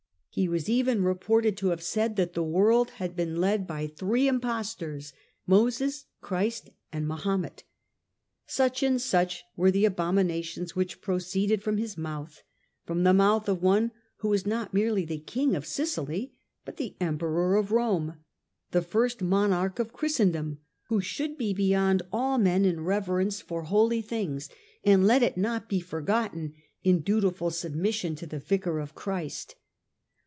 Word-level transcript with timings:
He 0.33 0.47
was 0.47 0.69
even 0.69 1.03
reported 1.03 1.57
to 1.57 1.71
have 1.71 1.83
said 1.83 2.15
that 2.15 2.31
the 2.35 2.41
world 2.41 2.91
had 2.91 3.17
been 3.17 3.35
led 3.41 3.59
away 3.59 3.65
by 3.67 3.87
three 3.87 4.29
impostors 4.29 5.11
Moses, 5.45 6.05
Christ 6.21 6.69
and 6.89 7.05
Mahomet. 7.05 7.65
Such 8.47 8.81
and 8.81 9.01
such 9.01 9.43
were 9.57 9.71
the 9.71 9.83
abominations 9.83 10.73
which 10.73 11.01
proceeded 11.01 11.61
from 11.61 11.75
his 11.75 11.97
mouth, 11.97 12.43
from 12.85 13.03
the 13.03 13.13
mouth 13.13 13.49
of 13.49 13.61
one 13.61 13.91
who 14.19 14.29
was 14.29 14.45
not 14.45 14.73
merely 14.73 15.03
the 15.03 15.17
King 15.19 15.53
of 15.53 15.65
Sicily 15.65 16.31
but 16.63 16.77
the 16.77 16.95
Emperor 17.01 17.57
of 17.57 17.73
Rome, 17.73 18.23
the 18.71 18.81
first 18.81 19.21
monarch 19.21 19.79
of 19.79 19.91
Christendom, 19.91 20.59
who 20.87 21.01
should 21.01 21.37
be 21.37 21.53
beyond 21.53 22.03
all 22.09 22.37
men 22.37 22.63
in 22.63 22.85
rever 22.85 23.15
128 23.15 23.33
STUPOR 23.33 23.53
MUNDI 23.53 23.65
ence 23.65 23.69
for 23.69 23.69
holy 23.69 24.01
things, 24.01 24.49
and 24.85 25.05
let 25.05 25.23
it 25.23 25.35
not 25.35 25.67
be 25.67 25.81
forgotten 25.81 26.53
in 26.85 27.01
dutiful 27.01 27.51
submission 27.51 28.15
to 28.15 28.25
the 28.25 28.39
Vicar 28.39 28.79
of 28.79 28.95
Christ. 28.95 29.55